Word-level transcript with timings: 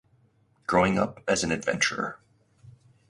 Growing 0.65 0.97
up 0.97 1.21
as 1.27 1.43
an 1.43 1.51
adventurer. 1.51 2.19